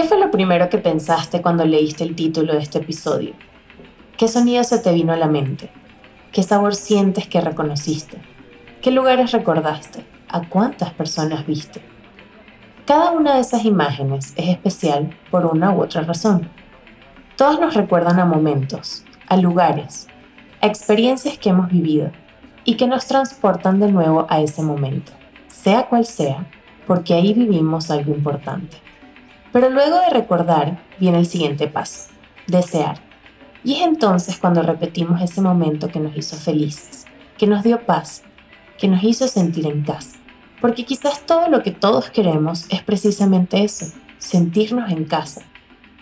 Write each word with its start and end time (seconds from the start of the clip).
¿Qué 0.00 0.08
fue 0.08 0.18
lo 0.18 0.30
primero 0.30 0.70
que 0.70 0.78
pensaste 0.78 1.42
cuando 1.42 1.66
leíste 1.66 2.04
el 2.04 2.14
título 2.14 2.54
de 2.54 2.60
este 2.60 2.78
episodio? 2.78 3.34
¿Qué 4.16 4.28
sonido 4.28 4.64
se 4.64 4.78
te 4.78 4.94
vino 4.94 5.12
a 5.12 5.18
la 5.18 5.26
mente? 5.26 5.70
¿Qué 6.32 6.42
sabor 6.42 6.74
sientes 6.74 7.28
que 7.28 7.42
reconociste? 7.42 8.16
¿Qué 8.80 8.92
lugares 8.92 9.32
recordaste? 9.32 10.06
¿A 10.26 10.48
cuántas 10.48 10.94
personas 10.94 11.46
viste? 11.46 11.82
Cada 12.86 13.10
una 13.10 13.34
de 13.34 13.42
esas 13.42 13.66
imágenes 13.66 14.32
es 14.36 14.48
especial 14.48 15.14
por 15.30 15.44
una 15.44 15.70
u 15.70 15.82
otra 15.82 16.00
razón. 16.00 16.48
Todas 17.36 17.60
nos 17.60 17.74
recuerdan 17.74 18.18
a 18.20 18.24
momentos, 18.24 19.04
a 19.28 19.36
lugares, 19.36 20.06
a 20.62 20.66
experiencias 20.66 21.36
que 21.36 21.50
hemos 21.50 21.68
vivido 21.68 22.10
y 22.64 22.78
que 22.78 22.86
nos 22.86 23.04
transportan 23.04 23.78
de 23.80 23.92
nuevo 23.92 24.26
a 24.30 24.40
ese 24.40 24.62
momento, 24.62 25.12
sea 25.48 25.88
cual 25.88 26.06
sea, 26.06 26.46
porque 26.86 27.12
ahí 27.12 27.34
vivimos 27.34 27.90
algo 27.90 28.14
importante. 28.14 28.78
Pero 29.52 29.70
luego 29.70 29.98
de 30.00 30.10
recordar 30.10 30.82
viene 30.98 31.18
el 31.18 31.26
siguiente 31.26 31.66
paso, 31.66 32.10
desear. 32.46 33.00
Y 33.64 33.74
es 33.74 33.82
entonces 33.82 34.38
cuando 34.38 34.62
repetimos 34.62 35.20
ese 35.20 35.40
momento 35.40 35.88
que 35.88 36.00
nos 36.00 36.16
hizo 36.16 36.36
felices, 36.36 37.06
que 37.36 37.46
nos 37.46 37.62
dio 37.62 37.84
paz, 37.84 38.22
que 38.78 38.88
nos 38.88 39.02
hizo 39.02 39.28
sentir 39.28 39.66
en 39.66 39.82
casa. 39.82 40.18
Porque 40.60 40.84
quizás 40.84 41.26
todo 41.26 41.48
lo 41.48 41.62
que 41.62 41.70
todos 41.70 42.10
queremos 42.10 42.66
es 42.70 42.82
precisamente 42.82 43.62
eso, 43.64 43.86
sentirnos 44.18 44.90
en 44.90 45.04
casa. 45.04 45.42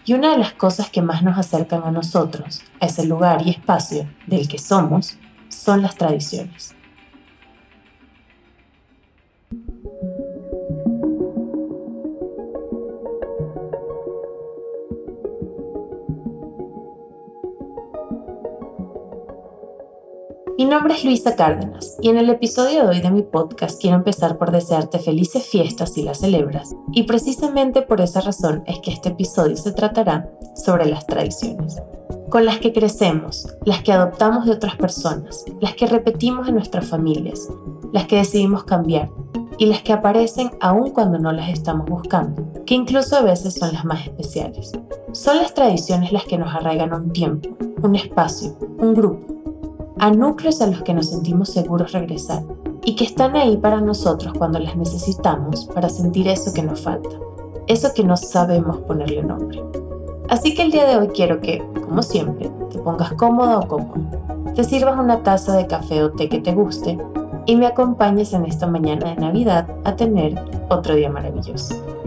Y 0.04 0.14
una 0.14 0.30
de 0.32 0.38
las 0.38 0.52
cosas 0.52 0.90
que 0.90 1.02
más 1.02 1.22
nos 1.22 1.38
acercan 1.38 1.82
a 1.84 1.90
nosotros, 1.90 2.62
a 2.80 2.86
ese 2.86 3.06
lugar 3.06 3.42
y 3.46 3.50
espacio 3.50 4.08
del 4.26 4.48
que 4.48 4.58
somos, 4.58 5.18
son 5.48 5.82
las 5.82 5.96
tradiciones. 5.96 6.74
Mi 20.58 20.64
nombre 20.64 20.94
es 20.94 21.04
Luisa 21.04 21.36
Cárdenas 21.36 21.96
y 22.02 22.08
en 22.08 22.18
el 22.18 22.28
episodio 22.30 22.82
de 22.82 22.88
hoy 22.88 23.00
de 23.00 23.12
mi 23.12 23.22
podcast 23.22 23.80
quiero 23.80 23.94
empezar 23.94 24.38
por 24.38 24.50
desearte 24.50 24.98
felices 24.98 25.46
fiestas 25.46 25.92
si 25.92 26.02
las 26.02 26.18
celebras 26.18 26.74
y 26.90 27.04
precisamente 27.04 27.82
por 27.82 28.00
esa 28.00 28.22
razón 28.22 28.64
es 28.66 28.80
que 28.80 28.90
este 28.90 29.10
episodio 29.10 29.56
se 29.56 29.70
tratará 29.70 30.28
sobre 30.56 30.86
las 30.86 31.06
tradiciones, 31.06 31.80
con 32.28 32.44
las 32.44 32.58
que 32.58 32.72
crecemos, 32.72 33.54
las 33.64 33.84
que 33.84 33.92
adoptamos 33.92 34.46
de 34.46 34.50
otras 34.50 34.74
personas, 34.74 35.44
las 35.60 35.76
que 35.76 35.86
repetimos 35.86 36.48
en 36.48 36.54
nuestras 36.56 36.88
familias, 36.88 37.48
las 37.92 38.08
que 38.08 38.16
decidimos 38.16 38.64
cambiar 38.64 39.12
y 39.58 39.66
las 39.66 39.82
que 39.82 39.92
aparecen 39.92 40.50
aún 40.60 40.90
cuando 40.90 41.20
no 41.20 41.30
las 41.30 41.50
estamos 41.50 41.88
buscando, 41.88 42.52
que 42.66 42.74
incluso 42.74 43.14
a 43.14 43.22
veces 43.22 43.54
son 43.54 43.72
las 43.72 43.84
más 43.84 44.06
especiales. 44.06 44.72
Son 45.12 45.36
las 45.36 45.54
tradiciones 45.54 46.10
las 46.10 46.24
que 46.24 46.36
nos 46.36 46.52
arraigan 46.52 46.92
un 46.92 47.12
tiempo, 47.12 47.48
un 47.80 47.94
espacio, 47.94 48.58
un 48.78 48.94
grupo 48.94 49.37
a 49.98 50.10
núcleos 50.10 50.60
a 50.60 50.66
los 50.66 50.82
que 50.82 50.94
nos 50.94 51.10
sentimos 51.10 51.50
seguros 51.50 51.92
regresar 51.92 52.42
y 52.84 52.94
que 52.94 53.04
están 53.04 53.36
ahí 53.36 53.56
para 53.56 53.80
nosotros 53.80 54.32
cuando 54.38 54.58
las 54.58 54.76
necesitamos 54.76 55.66
para 55.66 55.88
sentir 55.88 56.28
eso 56.28 56.52
que 56.52 56.62
nos 56.62 56.80
falta, 56.80 57.10
eso 57.66 57.92
que 57.94 58.04
no 58.04 58.16
sabemos 58.16 58.78
ponerle 58.78 59.22
nombre. 59.22 59.62
Así 60.28 60.54
que 60.54 60.62
el 60.62 60.70
día 60.70 60.86
de 60.86 60.96
hoy 60.96 61.08
quiero 61.08 61.40
que, 61.40 61.62
como 61.84 62.02
siempre, 62.02 62.50
te 62.70 62.78
pongas 62.78 63.12
cómodo 63.14 63.60
o 63.60 63.68
cómodo, 63.68 63.94
te 64.54 64.62
sirvas 64.62 64.98
una 64.98 65.22
taza 65.22 65.56
de 65.56 65.66
café 65.66 66.02
o 66.02 66.12
té 66.12 66.28
que 66.28 66.40
te 66.40 66.54
guste 66.54 66.98
y 67.46 67.56
me 67.56 67.66
acompañes 67.66 68.32
en 68.34 68.44
esta 68.44 68.66
mañana 68.66 69.08
de 69.08 69.16
Navidad 69.16 69.66
a 69.84 69.96
tener 69.96 70.38
otro 70.68 70.94
día 70.94 71.10
maravilloso. 71.10 71.97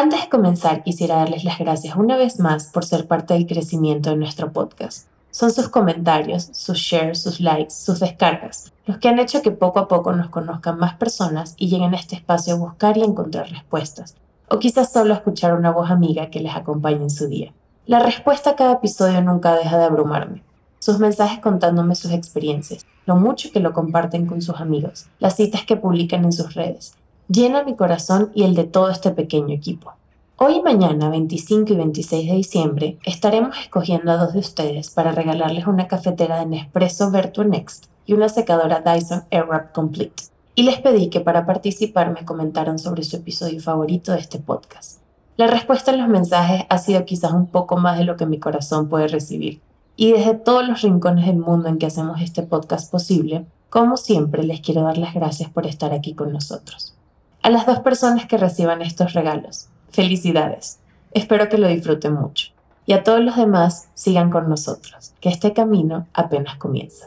Antes 0.00 0.20
de 0.20 0.28
comenzar, 0.28 0.84
quisiera 0.84 1.16
darles 1.16 1.42
las 1.42 1.58
gracias 1.58 1.96
una 1.96 2.16
vez 2.16 2.38
más 2.38 2.68
por 2.68 2.84
ser 2.84 3.08
parte 3.08 3.34
del 3.34 3.48
crecimiento 3.48 4.10
de 4.10 4.16
nuestro 4.16 4.52
podcast. 4.52 5.08
Son 5.32 5.50
sus 5.50 5.70
comentarios, 5.70 6.50
sus 6.52 6.78
shares, 6.78 7.20
sus 7.20 7.40
likes, 7.40 7.74
sus 7.74 7.98
descargas, 7.98 8.72
los 8.86 8.98
que 8.98 9.08
han 9.08 9.18
hecho 9.18 9.42
que 9.42 9.50
poco 9.50 9.80
a 9.80 9.88
poco 9.88 10.12
nos 10.12 10.28
conozcan 10.28 10.78
más 10.78 10.94
personas 10.94 11.56
y 11.56 11.66
lleguen 11.66 11.94
a 11.94 11.96
este 11.96 12.14
espacio 12.14 12.54
a 12.54 12.58
buscar 12.58 12.96
y 12.96 13.02
encontrar 13.02 13.50
respuestas, 13.50 14.14
o 14.48 14.60
quizás 14.60 14.92
solo 14.92 15.14
escuchar 15.14 15.54
una 15.54 15.72
voz 15.72 15.90
amiga 15.90 16.30
que 16.30 16.38
les 16.38 16.54
acompañe 16.54 17.02
en 17.02 17.10
su 17.10 17.26
día. 17.26 17.52
La 17.84 17.98
respuesta 17.98 18.50
a 18.50 18.54
cada 18.54 18.74
episodio 18.74 19.20
nunca 19.20 19.56
deja 19.56 19.78
de 19.78 19.86
abrumarme. 19.86 20.44
Sus 20.78 21.00
mensajes 21.00 21.40
contándome 21.40 21.96
sus 21.96 22.12
experiencias, 22.12 22.86
lo 23.04 23.16
mucho 23.16 23.50
que 23.50 23.58
lo 23.58 23.72
comparten 23.72 24.26
con 24.26 24.42
sus 24.42 24.60
amigos, 24.60 25.06
las 25.18 25.34
citas 25.34 25.64
que 25.64 25.76
publican 25.76 26.24
en 26.24 26.32
sus 26.32 26.54
redes, 26.54 26.94
llena 27.28 27.62
mi 27.62 27.76
corazón 27.76 28.30
y 28.34 28.44
el 28.44 28.54
de 28.54 28.64
todo 28.64 28.88
este 28.88 29.10
pequeño 29.10 29.54
equipo. 29.54 29.92
Hoy 30.36 30.56
y 30.56 30.62
mañana, 30.62 31.10
25 31.10 31.72
y 31.72 31.76
26 31.76 32.30
de 32.30 32.36
diciembre, 32.36 32.98
estaremos 33.04 33.56
escogiendo 33.58 34.12
a 34.12 34.16
dos 34.16 34.32
de 34.32 34.38
ustedes 34.38 34.90
para 34.90 35.12
regalarles 35.12 35.66
una 35.66 35.88
cafetera 35.88 36.38
de 36.38 36.46
Nespresso 36.46 37.10
Vertu 37.10 37.44
Next 37.44 37.86
y 38.06 38.14
una 38.14 38.30
secadora 38.30 38.80
Dyson 38.80 39.24
Airwrap 39.30 39.72
Complete. 39.72 40.24
Y 40.54 40.62
les 40.62 40.80
pedí 40.80 41.08
que 41.10 41.20
para 41.20 41.44
participar 41.44 42.12
me 42.12 42.24
comentaran 42.24 42.78
sobre 42.78 43.02
su 43.02 43.16
episodio 43.16 43.60
favorito 43.60 44.12
de 44.12 44.20
este 44.20 44.38
podcast. 44.38 45.00
La 45.36 45.48
respuesta 45.48 45.92
en 45.92 45.98
los 45.98 46.08
mensajes 46.08 46.64
ha 46.68 46.78
sido 46.78 47.04
quizás 47.04 47.32
un 47.32 47.46
poco 47.46 47.76
más 47.76 47.98
de 47.98 48.04
lo 48.04 48.16
que 48.16 48.26
mi 48.26 48.38
corazón 48.38 48.88
puede 48.88 49.06
recibir. 49.06 49.60
Y 49.96 50.12
desde 50.12 50.34
todos 50.34 50.66
los 50.66 50.80
rincones 50.80 51.26
del 51.26 51.36
mundo 51.36 51.68
en 51.68 51.78
que 51.78 51.86
hacemos 51.86 52.22
este 52.22 52.42
podcast 52.42 52.90
posible, 52.90 53.44
como 53.68 53.96
siempre 53.98 54.44
les 54.44 54.60
quiero 54.60 54.82
dar 54.82 54.96
las 54.96 55.14
gracias 55.14 55.50
por 55.50 55.66
estar 55.66 55.92
aquí 55.92 56.14
con 56.14 56.32
nosotros. 56.32 56.94
A 57.48 57.50
las 57.50 57.64
dos 57.64 57.78
personas 57.78 58.26
que 58.26 58.36
reciban 58.36 58.82
estos 58.82 59.14
regalos, 59.14 59.70
felicidades. 59.88 60.80
Espero 61.12 61.48
que 61.48 61.56
lo 61.56 61.66
disfruten 61.66 62.12
mucho. 62.12 62.52
Y 62.84 62.92
a 62.92 63.02
todos 63.02 63.22
los 63.22 63.36
demás, 63.36 63.88
sigan 63.94 64.28
con 64.28 64.50
nosotros, 64.50 65.14
que 65.22 65.30
este 65.30 65.54
camino 65.54 66.06
apenas 66.12 66.58
comienza. 66.58 67.06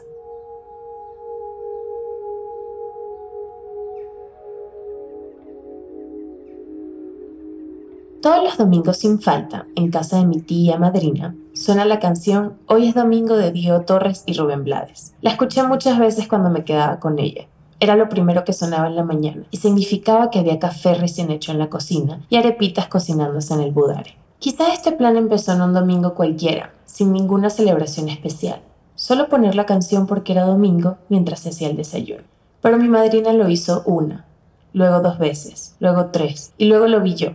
Todos 8.20 8.42
los 8.42 8.58
domingos 8.58 8.96
sin 8.96 9.20
falta, 9.20 9.66
en 9.76 9.92
casa 9.92 10.16
de 10.16 10.26
mi 10.26 10.40
tía 10.40 10.76
madrina, 10.76 11.36
suena 11.54 11.84
la 11.84 12.00
canción 12.00 12.58
Hoy 12.66 12.88
es 12.88 12.96
domingo 12.96 13.36
de 13.36 13.52
Diego 13.52 13.82
Torres 13.82 14.24
y 14.26 14.34
Rubén 14.34 14.64
Blades. 14.64 15.14
La 15.20 15.30
escuché 15.30 15.62
muchas 15.62 16.00
veces 16.00 16.26
cuando 16.26 16.50
me 16.50 16.64
quedaba 16.64 16.98
con 16.98 17.20
ella 17.20 17.46
era 17.82 17.96
lo 17.96 18.08
primero 18.08 18.44
que 18.44 18.52
sonaba 18.52 18.86
en 18.86 18.94
la 18.94 19.02
mañana 19.02 19.42
y 19.50 19.56
significaba 19.56 20.30
que 20.30 20.38
había 20.38 20.60
café 20.60 20.94
recién 20.94 21.32
hecho 21.32 21.50
en 21.50 21.58
la 21.58 21.68
cocina 21.68 22.24
y 22.30 22.36
arepitas 22.36 22.86
cocinándose 22.86 23.54
en 23.54 23.60
el 23.60 23.72
budare. 23.72 24.16
Quizá 24.38 24.72
este 24.72 24.92
plan 24.92 25.16
empezó 25.16 25.52
en 25.52 25.62
un 25.62 25.74
domingo 25.74 26.14
cualquiera, 26.14 26.72
sin 26.86 27.12
ninguna 27.12 27.50
celebración 27.50 28.08
especial. 28.08 28.60
Solo 28.94 29.28
poner 29.28 29.56
la 29.56 29.66
canción 29.66 30.06
porque 30.06 30.30
era 30.30 30.44
domingo 30.44 30.98
mientras 31.08 31.40
se 31.40 31.48
hacía 31.48 31.68
el 31.70 31.76
desayuno. 31.76 32.22
Pero 32.60 32.78
mi 32.78 32.88
madrina 32.88 33.32
lo 33.32 33.48
hizo 33.48 33.82
una, 33.84 34.26
luego 34.72 35.00
dos 35.00 35.18
veces, 35.18 35.74
luego 35.80 36.06
tres, 36.12 36.52
y 36.58 36.66
luego 36.66 36.86
lo 36.86 37.00
vi 37.00 37.16
yo. 37.16 37.30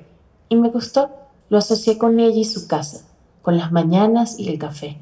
Y 0.47 0.55
me 0.55 0.69
gustó. 0.69 1.09
Lo 1.49 1.57
asocié 1.57 1.97
con 1.97 2.21
ella 2.21 2.39
y 2.39 2.45
su 2.45 2.67
casa, 2.67 3.05
con 3.41 3.57
las 3.57 3.73
mañanas 3.73 4.39
y 4.39 4.47
el 4.47 4.59
café. 4.59 4.97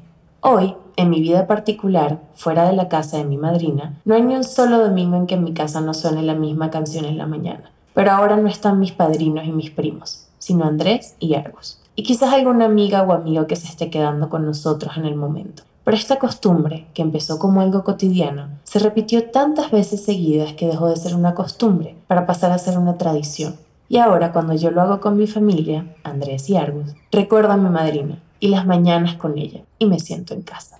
Hoy, 0.48 0.76
en 0.94 1.10
mi 1.10 1.20
vida 1.20 1.48
particular, 1.48 2.20
fuera 2.36 2.68
de 2.68 2.72
la 2.72 2.88
casa 2.88 3.16
de 3.16 3.24
mi 3.24 3.36
madrina, 3.36 4.00
no 4.04 4.14
hay 4.14 4.22
ni 4.22 4.36
un 4.36 4.44
solo 4.44 4.78
domingo 4.78 5.16
en 5.16 5.26
que 5.26 5.34
en 5.34 5.42
mi 5.42 5.52
casa 5.52 5.80
no 5.80 5.92
suene 5.92 6.22
la 6.22 6.36
misma 6.36 6.70
canción 6.70 7.04
en 7.04 7.18
la 7.18 7.26
mañana. 7.26 7.72
Pero 7.94 8.12
ahora 8.12 8.36
no 8.36 8.46
están 8.46 8.78
mis 8.78 8.92
padrinos 8.92 9.44
y 9.44 9.50
mis 9.50 9.72
primos, 9.72 10.28
sino 10.38 10.64
Andrés 10.64 11.16
y 11.18 11.34
Argos. 11.34 11.80
Y 11.96 12.04
quizás 12.04 12.32
alguna 12.32 12.66
amiga 12.66 13.02
o 13.02 13.12
amigo 13.12 13.48
que 13.48 13.56
se 13.56 13.66
esté 13.66 13.90
quedando 13.90 14.28
con 14.28 14.46
nosotros 14.46 14.96
en 14.96 15.06
el 15.06 15.16
momento. 15.16 15.64
Pero 15.82 15.96
esta 15.96 16.20
costumbre, 16.20 16.86
que 16.94 17.02
empezó 17.02 17.40
como 17.40 17.60
algo 17.60 17.82
cotidiano, 17.82 18.46
se 18.62 18.78
repitió 18.78 19.28
tantas 19.30 19.72
veces 19.72 20.04
seguidas 20.04 20.52
que 20.52 20.68
dejó 20.68 20.88
de 20.88 20.96
ser 20.96 21.16
una 21.16 21.34
costumbre 21.34 21.96
para 22.06 22.24
pasar 22.24 22.52
a 22.52 22.58
ser 22.58 22.78
una 22.78 22.98
tradición. 22.98 23.56
Y 23.88 23.98
ahora 23.98 24.30
cuando 24.30 24.54
yo 24.54 24.70
lo 24.70 24.80
hago 24.80 25.00
con 25.00 25.16
mi 25.16 25.26
familia, 25.26 25.92
Andrés 26.04 26.48
y 26.50 26.56
Argos, 26.56 26.94
recuerdo 27.10 27.50
a 27.52 27.56
mi 27.56 27.68
madrina, 27.68 28.22
y 28.40 28.48
las 28.48 28.66
mañanas 28.66 29.14
con 29.16 29.38
ella 29.38 29.62
y 29.78 29.86
me 29.86 30.00
siento 30.00 30.34
en 30.34 30.42
casa. 30.42 30.78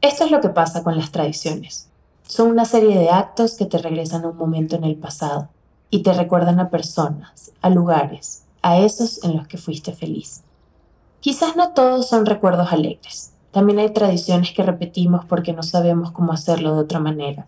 Esto 0.00 0.24
es 0.24 0.30
lo 0.30 0.40
que 0.40 0.50
pasa 0.50 0.82
con 0.82 0.96
las 0.96 1.10
tradiciones. 1.10 1.88
Son 2.26 2.48
una 2.48 2.64
serie 2.64 2.98
de 2.98 3.10
actos 3.10 3.54
que 3.54 3.66
te 3.66 3.78
regresan 3.78 4.24
a 4.24 4.28
un 4.28 4.36
momento 4.36 4.76
en 4.76 4.84
el 4.84 4.96
pasado 4.96 5.48
y 5.90 6.02
te 6.02 6.12
recuerdan 6.12 6.60
a 6.60 6.70
personas, 6.70 7.52
a 7.62 7.70
lugares, 7.70 8.44
a 8.62 8.78
esos 8.78 9.22
en 9.24 9.36
los 9.36 9.46
que 9.46 9.58
fuiste 9.58 9.92
feliz. 9.92 10.42
Quizás 11.20 11.56
no 11.56 11.70
todos 11.70 12.08
son 12.08 12.26
recuerdos 12.26 12.72
alegres. 12.72 13.32
También 13.52 13.78
hay 13.78 13.90
tradiciones 13.90 14.52
que 14.52 14.62
repetimos 14.62 15.24
porque 15.24 15.52
no 15.52 15.62
sabemos 15.62 16.10
cómo 16.10 16.32
hacerlo 16.32 16.74
de 16.74 16.80
otra 16.80 16.98
manera, 16.98 17.46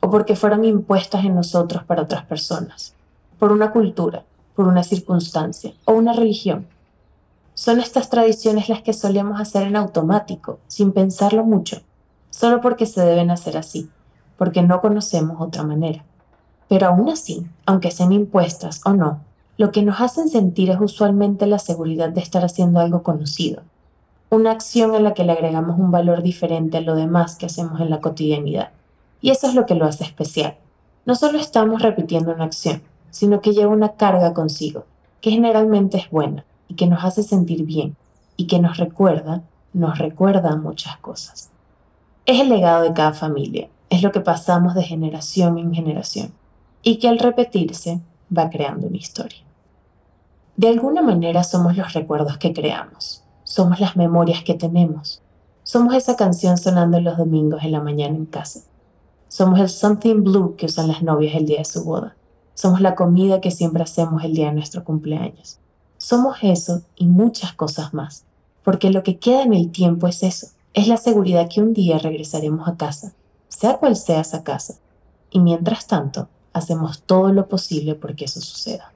o 0.00 0.10
porque 0.10 0.34
fueron 0.34 0.64
impuestas 0.64 1.24
en 1.24 1.34
nosotros 1.34 1.84
para 1.84 2.02
otras 2.02 2.24
personas, 2.24 2.94
por 3.38 3.52
una 3.52 3.70
cultura, 3.70 4.24
por 4.56 4.66
una 4.66 4.82
circunstancia 4.82 5.72
o 5.84 5.92
una 5.92 6.12
religión. 6.12 6.66
Son 7.60 7.78
estas 7.78 8.08
tradiciones 8.08 8.70
las 8.70 8.80
que 8.80 8.94
solemos 8.94 9.38
hacer 9.38 9.64
en 9.64 9.76
automático, 9.76 10.60
sin 10.66 10.92
pensarlo 10.92 11.44
mucho, 11.44 11.82
solo 12.30 12.62
porque 12.62 12.86
se 12.86 13.02
deben 13.02 13.30
hacer 13.30 13.58
así, 13.58 13.90
porque 14.38 14.62
no 14.62 14.80
conocemos 14.80 15.42
otra 15.42 15.62
manera. 15.62 16.02
Pero 16.70 16.86
aún 16.86 17.10
así, 17.10 17.46
aunque 17.66 17.90
sean 17.90 18.12
impuestas 18.12 18.80
o 18.86 18.94
no, 18.94 19.20
lo 19.58 19.72
que 19.72 19.82
nos 19.82 20.00
hacen 20.00 20.30
sentir 20.30 20.70
es 20.70 20.80
usualmente 20.80 21.46
la 21.46 21.58
seguridad 21.58 22.08
de 22.08 22.22
estar 22.22 22.46
haciendo 22.46 22.80
algo 22.80 23.02
conocido, 23.02 23.60
una 24.30 24.52
acción 24.52 24.94
en 24.94 25.04
la 25.04 25.12
que 25.12 25.24
le 25.24 25.32
agregamos 25.32 25.78
un 25.78 25.90
valor 25.90 26.22
diferente 26.22 26.78
a 26.78 26.80
lo 26.80 26.94
demás 26.94 27.36
que 27.36 27.44
hacemos 27.44 27.78
en 27.82 27.90
la 27.90 28.00
cotidianidad. 28.00 28.70
Y 29.20 29.32
eso 29.32 29.46
es 29.46 29.54
lo 29.54 29.66
que 29.66 29.74
lo 29.74 29.84
hace 29.84 30.04
especial. 30.04 30.56
No 31.04 31.14
solo 31.14 31.38
estamos 31.38 31.82
repitiendo 31.82 32.32
una 32.32 32.44
acción, 32.44 32.80
sino 33.10 33.42
que 33.42 33.52
lleva 33.52 33.70
una 33.70 33.96
carga 33.96 34.32
consigo, 34.32 34.86
que 35.20 35.30
generalmente 35.30 35.98
es 35.98 36.08
buena 36.08 36.46
y 36.70 36.74
que 36.74 36.86
nos 36.86 37.04
hace 37.04 37.24
sentir 37.24 37.64
bien 37.64 37.96
y 38.36 38.46
que 38.46 38.60
nos 38.60 38.76
recuerda, 38.76 39.42
nos 39.72 39.98
recuerda 39.98 40.54
muchas 40.54 40.96
cosas. 40.98 41.50
Es 42.26 42.40
el 42.40 42.48
legado 42.48 42.84
de 42.84 42.92
cada 42.92 43.12
familia, 43.12 43.68
es 43.90 44.02
lo 44.02 44.12
que 44.12 44.20
pasamos 44.20 44.74
de 44.74 44.84
generación 44.84 45.58
en 45.58 45.74
generación 45.74 46.32
y 46.82 46.98
que 46.98 47.08
al 47.08 47.18
repetirse 47.18 48.00
va 48.36 48.48
creando 48.50 48.86
una 48.86 48.98
historia. 48.98 49.40
De 50.56 50.68
alguna 50.68 51.02
manera 51.02 51.42
somos 51.42 51.76
los 51.76 51.92
recuerdos 51.92 52.38
que 52.38 52.52
creamos, 52.52 53.24
somos 53.42 53.80
las 53.80 53.96
memorias 53.96 54.44
que 54.44 54.54
tenemos, 54.54 55.20
somos 55.64 55.94
esa 55.94 56.14
canción 56.14 56.56
sonando 56.56 57.00
los 57.00 57.18
domingos 57.18 57.64
en 57.64 57.72
la 57.72 57.80
mañana 57.80 58.14
en 58.14 58.26
casa, 58.26 58.60
somos 59.26 59.58
el 59.58 59.68
something 59.68 60.22
blue 60.22 60.54
que 60.56 60.66
usan 60.66 60.86
las 60.86 61.02
novias 61.02 61.34
el 61.34 61.46
día 61.46 61.58
de 61.58 61.64
su 61.64 61.82
boda, 61.84 62.14
somos 62.54 62.80
la 62.80 62.94
comida 62.94 63.40
que 63.40 63.50
siempre 63.50 63.82
hacemos 63.82 64.22
el 64.22 64.34
día 64.34 64.46
de 64.46 64.54
nuestro 64.54 64.84
cumpleaños, 64.84 65.58
somos 66.00 66.38
eso 66.40 66.80
y 66.96 67.04
muchas 67.04 67.52
cosas 67.52 67.92
más, 67.92 68.24
porque 68.64 68.88
lo 68.88 69.02
que 69.02 69.18
queda 69.18 69.42
en 69.42 69.52
el 69.52 69.70
tiempo 69.70 70.08
es 70.08 70.22
eso, 70.22 70.46
es 70.72 70.88
la 70.88 70.96
seguridad 70.96 71.50
que 71.50 71.60
un 71.60 71.74
día 71.74 71.98
regresaremos 71.98 72.66
a 72.66 72.78
casa, 72.78 73.12
sea 73.48 73.76
cual 73.76 73.96
sea 73.96 74.22
esa 74.22 74.42
casa, 74.42 74.76
y 75.30 75.40
mientras 75.40 75.86
tanto 75.86 76.28
hacemos 76.54 77.02
todo 77.02 77.30
lo 77.34 77.48
posible 77.48 77.96
porque 77.96 78.24
eso 78.24 78.40
suceda. 78.40 78.94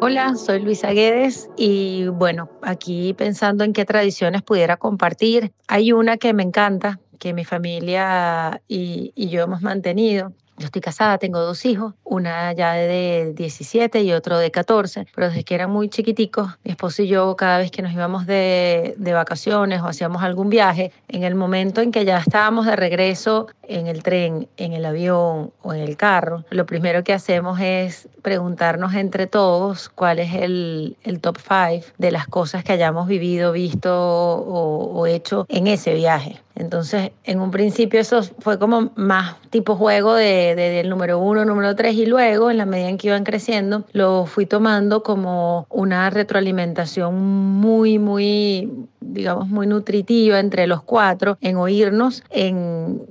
Hola, 0.00 0.36
soy 0.36 0.60
Luisa 0.60 0.92
Guedes 0.92 1.50
y 1.56 2.06
bueno, 2.06 2.48
aquí 2.62 3.14
pensando 3.14 3.64
en 3.64 3.72
qué 3.72 3.84
tradiciones 3.84 4.42
pudiera 4.42 4.76
compartir, 4.76 5.52
hay 5.66 5.90
una 5.90 6.18
que 6.18 6.32
me 6.32 6.44
encanta, 6.44 7.00
que 7.18 7.34
mi 7.34 7.44
familia 7.44 8.62
y, 8.68 9.12
yo 9.28 9.42
hemos 9.42 9.62
mantenido, 9.62 10.32
yo 10.56 10.66
estoy 10.66 10.82
casada, 10.82 11.18
tengo 11.18 11.38
dos 11.38 11.64
hijos, 11.64 11.94
una 12.02 12.52
ya 12.52 12.72
de 12.72 13.32
17 13.36 14.02
y 14.02 14.12
otro 14.12 14.38
de 14.38 14.50
14, 14.50 15.06
pero 15.14 15.28
desde 15.28 15.44
que 15.44 15.54
eran 15.54 15.70
muy 15.70 15.88
chiquiticos, 15.88 16.58
mi 16.64 16.72
esposo 16.72 17.02
y 17.02 17.08
yo 17.08 17.36
cada 17.36 17.58
vez 17.58 17.70
que 17.70 17.80
nos 17.80 17.92
íbamos 17.92 18.26
de, 18.26 18.96
vacaciones 18.98 19.80
o 19.82 19.86
hacíamos 19.86 20.22
algún 20.22 20.48
viaje, 20.48 20.92
en 21.08 21.22
el 21.22 21.34
momento 21.34 21.80
en 21.80 21.92
que 21.92 22.04
ya 22.04 22.18
estábamos 22.18 22.66
de 22.66 22.74
regreso 22.74 23.46
en 23.62 23.86
el 23.86 24.02
tren, 24.02 24.48
en 24.56 24.72
el 24.72 24.84
avión 24.84 25.52
o 25.62 25.74
en 25.74 25.80
el 25.80 25.96
carro, 25.96 26.44
lo 26.50 26.66
primero 26.66 27.04
que 27.04 27.12
hacemos 27.12 27.60
es 27.60 28.08
preguntarnos 28.22 28.94
entre 28.94 29.26
todos 29.26 29.88
cuál 29.88 30.18
es 30.18 30.34
el, 30.34 30.96
top 31.20 31.38
5 31.38 31.94
de 31.98 32.10
las 32.10 32.26
cosas 32.26 32.64
que 32.64 32.72
hayamos 32.72 33.06
vivido, 33.06 33.52
visto 33.52 33.92
o 33.92 35.06
hecho 35.06 35.46
en 35.48 35.68
ese 35.68 35.94
viaje. 35.94 36.40
Entonces, 36.58 37.12
en 37.22 37.40
un 37.40 37.52
principio 37.52 38.00
eso 38.00 38.20
fue 38.40 38.58
como 38.58 38.90
más 38.96 39.36
tipo 39.50 39.76
juego 39.76 40.14
de, 40.14 40.54
de, 40.56 40.70
del 40.70 40.88
número 40.88 41.20
uno, 41.20 41.44
número 41.44 41.76
tres, 41.76 41.94
y 41.94 42.04
luego, 42.04 42.50
en 42.50 42.58
la 42.58 42.66
medida 42.66 42.88
en 42.88 42.98
que 42.98 43.06
iban 43.08 43.22
creciendo, 43.22 43.84
lo 43.92 44.26
fui 44.26 44.44
tomando 44.44 45.04
como 45.04 45.66
una 45.70 46.10
retroalimentación 46.10 47.14
muy, 47.14 48.00
muy, 48.00 48.70
digamos, 49.00 49.48
muy 49.48 49.68
nutritiva 49.68 50.40
entre 50.40 50.66
los 50.66 50.82
cuatro, 50.82 51.38
en 51.40 51.56
oírnos, 51.56 52.24
en 52.30 53.02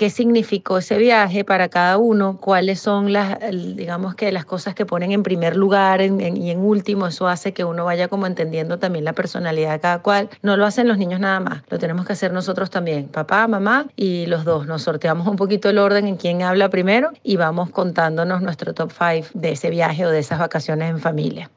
qué 0.00 0.08
significó 0.08 0.78
ese 0.78 0.96
viaje 0.96 1.44
para 1.44 1.68
cada 1.68 1.98
uno, 1.98 2.38
cuáles 2.38 2.80
son 2.80 3.12
las, 3.12 3.36
digamos 3.76 4.14
que 4.14 4.32
las 4.32 4.46
cosas 4.46 4.74
que 4.74 4.86
ponen 4.86 5.12
en 5.12 5.22
primer 5.22 5.56
lugar 5.56 6.00
y 6.00 6.50
en 6.50 6.58
último, 6.60 7.08
eso 7.08 7.28
hace 7.28 7.52
que 7.52 7.64
uno 7.64 7.84
vaya 7.84 8.08
como 8.08 8.26
entendiendo 8.26 8.78
también 8.78 9.04
la 9.04 9.12
personalidad 9.12 9.72
de 9.72 9.80
cada 9.80 10.00
cual. 10.00 10.30
No 10.40 10.56
lo 10.56 10.64
hacen 10.64 10.88
los 10.88 10.96
niños 10.96 11.20
nada 11.20 11.38
más, 11.40 11.64
lo 11.68 11.78
tenemos 11.78 12.06
que 12.06 12.14
hacer 12.14 12.32
nosotros 12.32 12.70
también, 12.70 13.08
papá, 13.08 13.46
mamá 13.46 13.88
y 13.94 14.24
los 14.24 14.46
dos. 14.46 14.66
Nos 14.66 14.84
sorteamos 14.84 15.28
un 15.28 15.36
poquito 15.36 15.68
el 15.68 15.76
orden 15.76 16.06
en 16.06 16.16
quién 16.16 16.40
habla 16.40 16.70
primero 16.70 17.10
y 17.22 17.36
vamos 17.36 17.68
contándonos 17.68 18.40
nuestro 18.40 18.72
top 18.72 18.90
five 18.90 19.26
de 19.34 19.52
ese 19.52 19.68
viaje 19.68 20.06
o 20.06 20.10
de 20.10 20.20
esas 20.20 20.38
vacaciones 20.38 20.88
en 20.88 20.98
familia. 21.00 21.50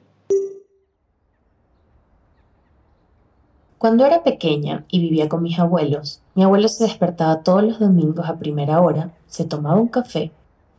Cuando 3.84 4.06
era 4.06 4.24
pequeña 4.24 4.86
y 4.88 5.02
vivía 5.02 5.28
con 5.28 5.44
mis 5.44 5.60
abuelos, 5.60 6.22
mi 6.36 6.44
abuelo 6.44 6.70
se 6.70 6.86
despertaba 6.86 7.44
todos 7.44 7.64
los 7.64 7.80
domingos 7.80 8.30
a 8.30 8.38
primera 8.38 8.80
hora, 8.80 9.12
se 9.28 9.44
tomaba 9.44 9.76
un 9.76 9.90
café, 9.90 10.32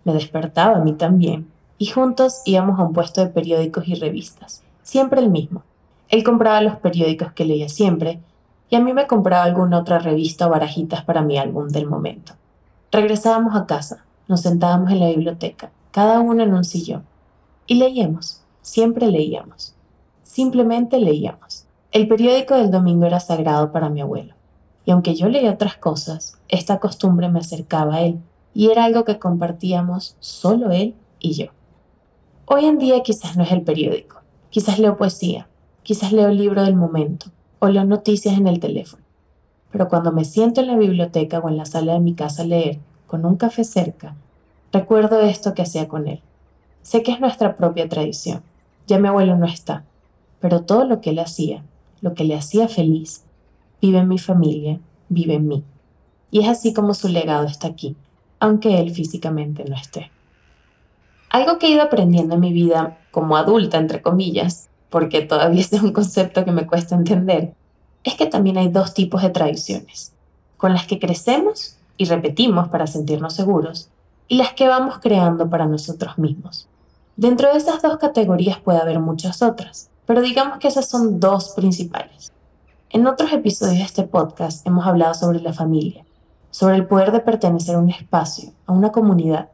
me 0.04 0.14
despertaba 0.14 0.78
a 0.78 0.80
mí 0.80 0.94
también, 0.94 1.46
y 1.76 1.84
juntos 1.84 2.40
íbamos 2.46 2.80
a 2.80 2.84
un 2.84 2.94
puesto 2.94 3.20
de 3.20 3.26
periódicos 3.26 3.86
y 3.88 3.94
revistas, 3.94 4.62
siempre 4.82 5.20
el 5.20 5.28
mismo. 5.28 5.64
Él 6.08 6.24
compraba 6.24 6.62
los 6.62 6.76
periódicos 6.76 7.30
que 7.32 7.44
leía 7.44 7.68
siempre, 7.68 8.20
y 8.70 8.76
a 8.76 8.80
mí 8.80 8.94
me 8.94 9.06
compraba 9.06 9.44
alguna 9.44 9.80
otra 9.80 9.98
revista 9.98 10.46
o 10.46 10.50
barajitas 10.50 11.04
para 11.04 11.20
mi 11.20 11.36
álbum 11.36 11.68
del 11.68 11.86
momento. 11.86 12.32
Regresábamos 12.90 13.54
a 13.54 13.66
casa, 13.66 14.02
nos 14.28 14.40
sentábamos 14.40 14.90
en 14.90 15.00
la 15.00 15.08
biblioteca, 15.08 15.70
cada 15.90 16.20
uno 16.20 16.42
en 16.42 16.54
un 16.54 16.64
sillón, 16.64 17.04
y 17.66 17.74
leíamos, 17.74 18.40
siempre 18.62 19.08
leíamos, 19.08 19.74
simplemente 20.22 20.98
leíamos. 20.98 21.63
El 21.94 22.08
periódico 22.08 22.56
del 22.56 22.72
domingo 22.72 23.06
era 23.06 23.20
sagrado 23.20 23.70
para 23.70 23.88
mi 23.88 24.00
abuelo, 24.00 24.34
y 24.84 24.90
aunque 24.90 25.14
yo 25.14 25.28
leía 25.28 25.52
otras 25.52 25.76
cosas, 25.76 26.36
esta 26.48 26.80
costumbre 26.80 27.28
me 27.28 27.38
acercaba 27.38 27.94
a 27.94 28.00
él, 28.00 28.18
y 28.52 28.70
era 28.70 28.84
algo 28.84 29.04
que 29.04 29.20
compartíamos 29.20 30.16
solo 30.18 30.72
él 30.72 30.96
y 31.20 31.34
yo. 31.34 31.52
Hoy 32.46 32.64
en 32.64 32.78
día 32.78 33.04
quizás 33.04 33.36
no 33.36 33.44
es 33.44 33.52
el 33.52 33.62
periódico, 33.62 34.22
quizás 34.50 34.80
leo 34.80 34.96
poesía, 34.96 35.46
quizás 35.84 36.12
leo 36.12 36.30
el 36.30 36.36
libro 36.36 36.64
del 36.64 36.74
momento, 36.74 37.26
o 37.60 37.68
leo 37.68 37.84
noticias 37.84 38.36
en 38.36 38.48
el 38.48 38.58
teléfono. 38.58 39.04
Pero 39.70 39.88
cuando 39.88 40.10
me 40.10 40.24
siento 40.24 40.62
en 40.62 40.66
la 40.66 40.76
biblioteca 40.76 41.38
o 41.38 41.48
en 41.48 41.56
la 41.56 41.64
sala 41.64 41.92
de 41.92 42.00
mi 42.00 42.14
casa 42.14 42.42
a 42.42 42.46
leer, 42.46 42.80
con 43.06 43.24
un 43.24 43.36
café 43.36 43.62
cerca, 43.62 44.16
recuerdo 44.72 45.20
esto 45.20 45.54
que 45.54 45.62
hacía 45.62 45.86
con 45.86 46.08
él. 46.08 46.20
Sé 46.82 47.04
que 47.04 47.12
es 47.12 47.20
nuestra 47.20 47.54
propia 47.54 47.88
tradición. 47.88 48.42
Ya 48.88 48.98
mi 48.98 49.06
abuelo 49.06 49.36
no 49.36 49.46
está, 49.46 49.84
pero 50.40 50.62
todo 50.62 50.86
lo 50.86 51.00
que 51.00 51.10
él 51.10 51.20
hacía, 51.20 51.62
lo 52.04 52.12
que 52.12 52.24
le 52.24 52.34
hacía 52.34 52.68
feliz, 52.68 53.22
vive 53.80 53.96
en 53.96 54.08
mi 54.08 54.18
familia, 54.18 54.78
vive 55.08 55.36
en 55.36 55.48
mí. 55.48 55.64
Y 56.30 56.40
es 56.40 56.48
así 56.48 56.74
como 56.74 56.92
su 56.92 57.08
legado 57.08 57.46
está 57.46 57.66
aquí, 57.66 57.96
aunque 58.40 58.78
él 58.78 58.90
físicamente 58.90 59.64
no 59.64 59.74
esté. 59.74 60.10
Algo 61.30 61.58
que 61.58 61.66
he 61.66 61.70
ido 61.70 61.80
aprendiendo 61.80 62.34
en 62.34 62.42
mi 62.42 62.52
vida 62.52 62.98
como 63.10 63.38
adulta, 63.38 63.78
entre 63.78 64.02
comillas, 64.02 64.68
porque 64.90 65.22
todavía 65.22 65.62
es 65.72 65.72
un 65.72 65.94
concepto 65.94 66.44
que 66.44 66.52
me 66.52 66.66
cuesta 66.66 66.94
entender, 66.94 67.54
es 68.04 68.16
que 68.16 68.26
también 68.26 68.58
hay 68.58 68.68
dos 68.68 68.92
tipos 68.92 69.22
de 69.22 69.30
tradiciones, 69.30 70.12
con 70.58 70.74
las 70.74 70.86
que 70.86 70.98
crecemos 70.98 71.78
y 71.96 72.04
repetimos 72.04 72.68
para 72.68 72.86
sentirnos 72.86 73.32
seguros, 73.32 73.88
y 74.28 74.36
las 74.36 74.52
que 74.52 74.68
vamos 74.68 74.98
creando 74.98 75.48
para 75.48 75.64
nosotros 75.64 76.18
mismos. 76.18 76.68
Dentro 77.16 77.50
de 77.50 77.56
esas 77.56 77.80
dos 77.80 77.96
categorías 77.96 78.58
puede 78.58 78.80
haber 78.80 79.00
muchas 79.00 79.40
otras, 79.40 79.88
pero 80.06 80.22
digamos 80.22 80.58
que 80.58 80.68
esas 80.68 80.88
son 80.88 81.20
dos 81.20 81.50
principales. 81.50 82.32
En 82.90 83.06
otros 83.06 83.32
episodios 83.32 83.78
de 83.78 83.84
este 83.84 84.02
podcast 84.04 84.66
hemos 84.66 84.86
hablado 84.86 85.14
sobre 85.14 85.40
la 85.40 85.52
familia, 85.52 86.04
sobre 86.50 86.76
el 86.76 86.86
poder 86.86 87.10
de 87.10 87.20
pertenecer 87.20 87.74
a 87.74 87.80
un 87.80 87.90
espacio, 87.90 88.52
a 88.66 88.72
una 88.72 88.92
comunidad. 88.92 89.48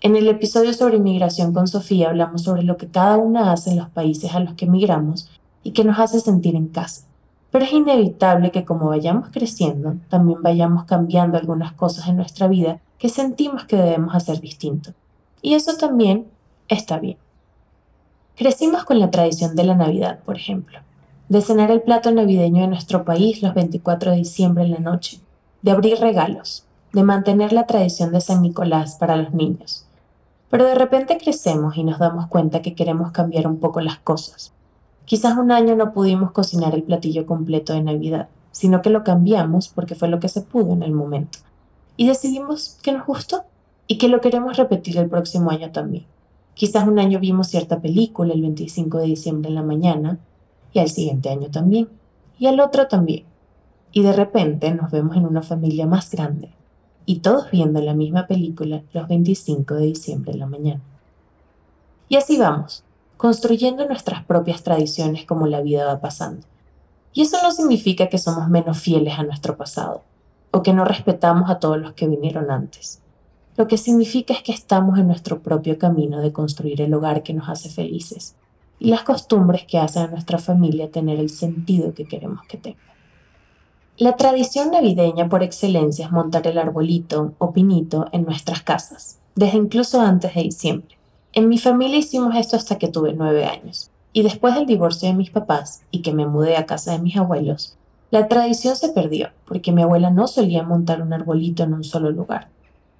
En 0.00 0.16
el 0.16 0.28
episodio 0.28 0.72
sobre 0.72 0.96
inmigración 0.96 1.52
con 1.52 1.68
Sofía 1.68 2.08
hablamos 2.08 2.42
sobre 2.42 2.62
lo 2.62 2.76
que 2.76 2.88
cada 2.88 3.16
una 3.18 3.52
hace 3.52 3.70
en 3.70 3.76
los 3.76 3.90
países 3.90 4.34
a 4.34 4.40
los 4.40 4.54
que 4.54 4.64
emigramos 4.64 5.30
y 5.62 5.72
que 5.72 5.84
nos 5.84 5.98
hace 5.98 6.20
sentir 6.20 6.56
en 6.56 6.68
casa. 6.68 7.06
Pero 7.50 7.64
es 7.64 7.72
inevitable 7.72 8.50
que 8.50 8.64
como 8.64 8.88
vayamos 8.88 9.28
creciendo, 9.30 9.96
también 10.08 10.42
vayamos 10.42 10.84
cambiando 10.84 11.36
algunas 11.36 11.72
cosas 11.72 12.08
en 12.08 12.16
nuestra 12.16 12.48
vida 12.48 12.80
que 12.98 13.08
sentimos 13.08 13.64
que 13.64 13.76
debemos 13.76 14.14
hacer 14.14 14.40
distinto. 14.40 14.92
Y 15.42 15.54
eso 15.54 15.76
también 15.76 16.26
está 16.68 16.98
bien. 16.98 17.18
Crecimos 18.40 18.84
con 18.84 18.98
la 18.98 19.10
tradición 19.10 19.54
de 19.54 19.64
la 19.64 19.74
Navidad, 19.74 20.20
por 20.24 20.38
ejemplo, 20.38 20.78
de 21.28 21.42
cenar 21.42 21.70
el 21.70 21.82
plato 21.82 22.10
navideño 22.10 22.62
de 22.62 22.68
nuestro 22.68 23.04
país 23.04 23.42
los 23.42 23.52
24 23.52 24.12
de 24.12 24.16
diciembre 24.16 24.64
en 24.64 24.70
la 24.70 24.78
noche, 24.78 25.20
de 25.60 25.72
abrir 25.72 25.98
regalos, 26.00 26.64
de 26.94 27.02
mantener 27.02 27.52
la 27.52 27.66
tradición 27.66 28.12
de 28.12 28.22
San 28.22 28.40
Nicolás 28.40 28.96
para 28.98 29.16
los 29.16 29.34
niños. 29.34 29.84
Pero 30.48 30.64
de 30.64 30.74
repente 30.74 31.18
crecemos 31.18 31.76
y 31.76 31.84
nos 31.84 31.98
damos 31.98 32.28
cuenta 32.28 32.62
que 32.62 32.74
queremos 32.74 33.12
cambiar 33.12 33.46
un 33.46 33.58
poco 33.58 33.82
las 33.82 33.98
cosas. 33.98 34.54
Quizás 35.04 35.36
un 35.36 35.52
año 35.52 35.76
no 35.76 35.92
pudimos 35.92 36.32
cocinar 36.32 36.74
el 36.74 36.84
platillo 36.84 37.26
completo 37.26 37.74
de 37.74 37.82
Navidad, 37.82 38.30
sino 38.52 38.80
que 38.80 38.88
lo 38.88 39.04
cambiamos 39.04 39.68
porque 39.68 39.94
fue 39.94 40.08
lo 40.08 40.18
que 40.18 40.30
se 40.30 40.40
pudo 40.40 40.72
en 40.72 40.82
el 40.82 40.92
momento. 40.92 41.40
Y 41.98 42.08
decidimos 42.08 42.78
que 42.82 42.92
nos 42.92 43.04
gustó 43.04 43.44
y 43.86 43.98
que 43.98 44.08
lo 44.08 44.22
queremos 44.22 44.56
repetir 44.56 44.96
el 44.96 45.10
próximo 45.10 45.50
año 45.50 45.72
también. 45.72 46.06
Quizás 46.60 46.86
un 46.86 46.98
año 46.98 47.20
vimos 47.20 47.46
cierta 47.46 47.80
película 47.80 48.34
el 48.34 48.42
25 48.42 48.98
de 48.98 49.06
diciembre 49.06 49.48
en 49.48 49.54
la 49.54 49.62
mañana 49.62 50.18
y 50.74 50.80
al 50.80 50.90
siguiente 50.90 51.30
año 51.30 51.50
también, 51.50 51.88
y 52.38 52.48
al 52.48 52.60
otro 52.60 52.86
también. 52.86 53.24
Y 53.92 54.02
de 54.02 54.12
repente 54.12 54.70
nos 54.70 54.90
vemos 54.90 55.16
en 55.16 55.24
una 55.24 55.40
familia 55.40 55.86
más 55.86 56.10
grande 56.10 56.50
y 57.06 57.20
todos 57.20 57.50
viendo 57.50 57.80
la 57.80 57.94
misma 57.94 58.26
película 58.26 58.82
los 58.92 59.08
25 59.08 59.72
de 59.76 59.86
diciembre 59.86 60.32
en 60.32 60.38
la 60.38 60.44
mañana. 60.44 60.82
Y 62.10 62.16
así 62.16 62.36
vamos, 62.36 62.84
construyendo 63.16 63.86
nuestras 63.86 64.22
propias 64.24 64.62
tradiciones 64.62 65.24
como 65.24 65.46
la 65.46 65.62
vida 65.62 65.86
va 65.86 66.02
pasando. 66.02 66.46
Y 67.14 67.22
eso 67.22 67.38
no 67.42 67.52
significa 67.52 68.10
que 68.10 68.18
somos 68.18 68.50
menos 68.50 68.78
fieles 68.78 69.18
a 69.18 69.22
nuestro 69.22 69.56
pasado 69.56 70.02
o 70.50 70.62
que 70.62 70.74
no 70.74 70.84
respetamos 70.84 71.48
a 71.48 71.58
todos 71.58 71.78
los 71.78 71.94
que 71.94 72.06
vinieron 72.06 72.50
antes. 72.50 73.00
Lo 73.56 73.66
que 73.66 73.76
significa 73.76 74.32
es 74.32 74.42
que 74.42 74.52
estamos 74.52 74.98
en 74.98 75.06
nuestro 75.06 75.40
propio 75.40 75.78
camino 75.78 76.20
de 76.20 76.32
construir 76.32 76.80
el 76.80 76.94
hogar 76.94 77.22
que 77.22 77.34
nos 77.34 77.48
hace 77.48 77.68
felices 77.68 78.36
y 78.78 78.88
las 78.88 79.02
costumbres 79.02 79.64
que 79.64 79.78
hacen 79.78 80.04
a 80.04 80.06
nuestra 80.08 80.38
familia 80.38 80.90
tener 80.90 81.18
el 81.18 81.30
sentido 81.30 81.92
que 81.92 82.06
queremos 82.06 82.40
que 82.48 82.56
tenga. 82.56 82.78
La 83.98 84.16
tradición 84.16 84.70
navideña 84.70 85.28
por 85.28 85.42
excelencia 85.42 86.06
es 86.06 86.12
montar 86.12 86.46
el 86.46 86.56
arbolito 86.56 87.34
o 87.36 87.52
pinito 87.52 88.06
en 88.12 88.24
nuestras 88.24 88.62
casas, 88.62 89.18
desde 89.34 89.58
incluso 89.58 90.00
antes 90.00 90.34
de 90.34 90.42
diciembre. 90.42 90.96
En 91.34 91.48
mi 91.48 91.58
familia 91.58 91.98
hicimos 91.98 92.34
esto 92.34 92.56
hasta 92.56 92.78
que 92.78 92.88
tuve 92.88 93.12
nueve 93.12 93.44
años, 93.44 93.90
y 94.14 94.22
después 94.22 94.54
del 94.54 94.64
divorcio 94.64 95.08
de 95.08 95.14
mis 95.14 95.30
papás 95.30 95.82
y 95.90 96.00
que 96.00 96.14
me 96.14 96.26
mudé 96.26 96.56
a 96.56 96.64
casa 96.64 96.92
de 96.92 96.98
mis 97.00 97.16
abuelos, 97.16 97.76
la 98.10 98.26
tradición 98.26 98.74
se 98.74 98.88
perdió 98.88 99.28
porque 99.46 99.70
mi 99.70 99.82
abuela 99.82 100.10
no 100.10 100.26
solía 100.26 100.62
montar 100.62 101.02
un 101.02 101.12
arbolito 101.12 101.62
en 101.62 101.74
un 101.74 101.84
solo 101.84 102.10
lugar. 102.10 102.48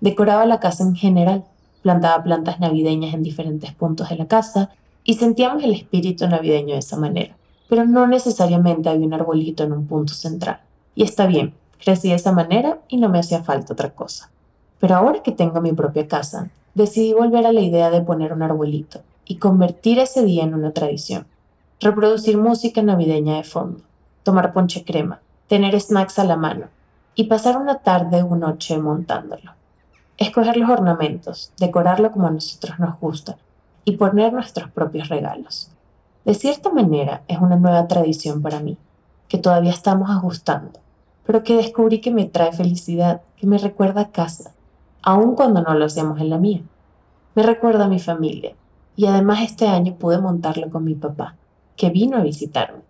Decoraba 0.01 0.47
la 0.47 0.61
casa 0.61 0.83
en 0.83 0.95
general, 0.95 1.45
plantaba 1.83 2.23
plantas 2.23 2.59
navideñas 2.61 3.15
en 3.15 3.23
diferentes 3.23 3.73
puntos 3.75 4.09
de 4.09 4.17
la 4.17 4.27
casa 4.27 4.71
y 5.05 5.15
sentíamos 5.15 5.63
el 5.63 5.73
espíritu 5.73 6.27
navideño 6.27 6.75
de 6.75 6.81
esa 6.81 6.97
manera, 6.97 7.37
pero 7.69 7.85
no 7.85 8.07
necesariamente 8.07 8.89
había 8.89 9.07
un 9.07 9.15
arbolito 9.15 9.63
en 9.65 9.73
un 9.73 9.87
punto 9.87 10.15
central. 10.15 10.61
Y 10.95 11.03
está 11.03 11.27
bien, 11.27 11.55
crecí 11.83 12.09
de 12.09 12.15
esa 12.15 12.33
manera 12.33 12.79
y 12.89 12.97
no 12.97 13.09
me 13.09 13.19
hacía 13.19 13.43
falta 13.43 13.73
otra 13.73 13.91
cosa. 13.91 14.31
Pero 14.79 14.97
ahora 14.97 15.23
que 15.23 15.33
tengo 15.33 15.61
mi 15.61 15.73
propia 15.73 16.09
casa, 16.09 16.51
decidí 16.75 17.13
volver 17.13 17.47
a 17.47 17.53
la 17.53 17.61
idea 17.61 17.91
de 17.91 18.01
poner 18.01 18.33
un 18.33 18.43
arbolito 18.43 19.03
y 19.27 19.37
convertir 19.37 19.99
ese 19.99 20.25
día 20.25 20.45
en 20.45 20.55
una 20.55 20.73
tradición. 20.73 21.27
Reproducir 21.81 22.39
música 22.39 22.83
navideña 22.83 23.37
de 23.37 23.45
fondo, 23.45 23.81
tomar 24.23 24.53
ponche 24.53 24.85
crema, 24.85 25.21
tener 25.47 25.79
snacks 25.81 26.19
a 26.19 26.25
la 26.25 26.37
mano 26.37 26.67
y 27.15 27.25
pasar 27.25 27.57
una 27.57 27.79
tarde 27.79 28.23
o 28.23 28.37
noche 28.37 28.79
montándolo. 28.79 29.60
Escoger 30.21 30.59
los 30.59 30.69
ornamentos, 30.69 31.51
decorarlo 31.59 32.13
como 32.13 32.27
a 32.27 32.31
nosotros 32.31 32.79
nos 32.79 33.01
gusta 33.01 33.39
y 33.87 33.97
poner 33.97 34.35
nuestros 34.35 34.71
propios 34.71 35.09
regalos. 35.09 35.71
De 36.27 36.35
cierta 36.35 36.69
manera 36.71 37.23
es 37.27 37.39
una 37.39 37.57
nueva 37.57 37.89
tradición 37.89 38.43
para 38.43 38.61
mí, 38.61 38.77
que 39.29 39.39
todavía 39.39 39.71
estamos 39.71 40.11
ajustando, 40.11 40.79
pero 41.25 41.43
que 41.43 41.57
descubrí 41.57 42.03
que 42.03 42.11
me 42.11 42.27
trae 42.27 42.53
felicidad, 42.53 43.23
que 43.39 43.47
me 43.47 43.57
recuerda 43.57 44.03
a 44.03 44.11
casa, 44.11 44.53
aun 45.01 45.35
cuando 45.37 45.63
no 45.63 45.73
lo 45.73 45.87
hacemos 45.87 46.21
en 46.21 46.29
la 46.29 46.37
mía. 46.37 46.61
Me 47.35 47.43
recuerda 47.43 47.87
a 47.87 47.89
mi 47.89 47.99
familia 47.99 48.53
y 48.97 49.07
además 49.07 49.41
este 49.41 49.69
año 49.69 49.95
pude 49.95 50.19
montarlo 50.19 50.69
con 50.69 50.85
mi 50.85 50.97
papá, 50.97 51.37
que 51.77 51.89
vino 51.89 52.19
a 52.19 52.23
visitarme. 52.23 52.83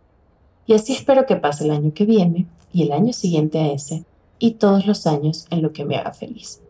Y 0.67 0.75
así 0.75 0.95
espero 0.95 1.27
que 1.27 1.37
pase 1.37 1.63
el 1.63 1.71
año 1.71 1.93
que 1.95 2.07
viene 2.07 2.49
y 2.73 2.83
el 2.83 2.91
año 2.91 3.13
siguiente 3.13 3.61
a 3.61 3.69
ese 3.69 4.05
y 4.41 4.55
todos 4.55 4.85
los 4.85 5.07
años 5.07 5.47
en 5.51 5.63
lo 5.63 5.73
que 5.73 5.85
me 5.85 5.97
haga 5.97 6.11
feliz. 6.11 6.61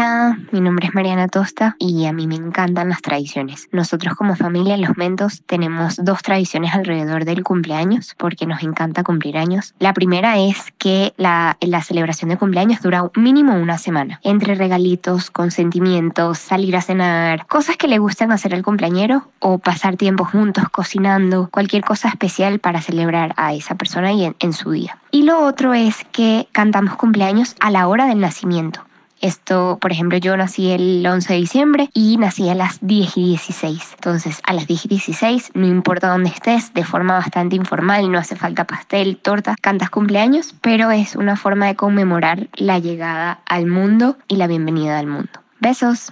Hola, 0.00 0.38
mi 0.50 0.62
nombre 0.62 0.86
es 0.86 0.94
Mariana 0.94 1.28
Tosta 1.28 1.76
y 1.78 2.06
a 2.06 2.14
mí 2.14 2.26
me 2.26 2.34
encantan 2.34 2.88
las 2.88 3.02
tradiciones. 3.02 3.68
Nosotros 3.70 4.14
como 4.14 4.34
familia 4.34 4.74
en 4.74 4.80
Los 4.80 4.96
Mentos 4.96 5.42
tenemos 5.44 6.02
dos 6.02 6.22
tradiciones 6.22 6.72
alrededor 6.72 7.26
del 7.26 7.44
cumpleaños 7.44 8.14
porque 8.16 8.46
nos 8.46 8.62
encanta 8.62 9.04
cumplir 9.04 9.36
años. 9.36 9.74
La 9.78 9.92
primera 9.92 10.38
es 10.38 10.72
que 10.78 11.12
la, 11.18 11.58
la 11.60 11.82
celebración 11.82 12.30
de 12.30 12.38
cumpleaños 12.38 12.80
dura 12.80 13.10
mínimo 13.14 13.54
una 13.56 13.76
semana. 13.76 14.20
Entre 14.22 14.54
regalitos, 14.54 15.30
consentimientos, 15.30 16.38
salir 16.38 16.76
a 16.76 16.80
cenar, 16.80 17.46
cosas 17.46 17.76
que 17.76 17.86
le 17.86 17.98
gustan 17.98 18.32
hacer 18.32 18.54
al 18.54 18.62
cumpleañero 18.62 19.28
o 19.38 19.58
pasar 19.58 19.98
tiempo 19.98 20.24
juntos 20.24 20.64
cocinando, 20.70 21.50
cualquier 21.52 21.84
cosa 21.84 22.08
especial 22.08 22.58
para 22.58 22.80
celebrar 22.80 23.34
a 23.36 23.52
esa 23.52 23.74
persona 23.74 24.14
y 24.14 24.34
en 24.38 24.52
su 24.54 24.70
día. 24.70 24.96
Y 25.10 25.24
lo 25.24 25.44
otro 25.44 25.74
es 25.74 26.06
que 26.10 26.48
cantamos 26.52 26.96
cumpleaños 26.96 27.54
a 27.60 27.70
la 27.70 27.86
hora 27.86 28.06
del 28.06 28.20
nacimiento. 28.20 28.80
Esto, 29.20 29.76
por 29.78 29.92
ejemplo, 29.92 30.16
yo 30.16 30.34
nací 30.34 30.70
el 30.70 31.06
11 31.06 31.34
de 31.34 31.38
diciembre 31.38 31.90
y 31.92 32.16
nací 32.16 32.48
a 32.48 32.54
las 32.54 32.78
10 32.80 33.18
y 33.18 33.24
16. 33.26 33.92
Entonces, 33.96 34.40
a 34.44 34.54
las 34.54 34.66
10 34.66 34.86
y 34.86 34.88
16, 34.88 35.50
no 35.52 35.66
importa 35.66 36.08
dónde 36.08 36.30
estés, 36.30 36.72
de 36.72 36.84
forma 36.84 37.14
bastante 37.14 37.54
informal, 37.54 38.10
no 38.10 38.18
hace 38.18 38.34
falta 38.34 38.66
pastel, 38.66 39.18
torta, 39.18 39.56
cantas 39.60 39.90
cumpleaños, 39.90 40.54
pero 40.62 40.90
es 40.90 41.16
una 41.16 41.36
forma 41.36 41.66
de 41.66 41.76
conmemorar 41.76 42.48
la 42.54 42.78
llegada 42.78 43.42
al 43.44 43.66
mundo 43.66 44.16
y 44.26 44.36
la 44.36 44.46
bienvenida 44.46 44.98
al 44.98 45.06
mundo. 45.06 45.28
Besos. 45.60 46.10